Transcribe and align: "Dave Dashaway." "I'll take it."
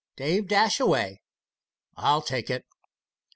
"Dave 0.15 0.47
Dashaway." 0.47 1.19
"I'll 1.95 2.23
take 2.23 2.49
it." 2.49 2.65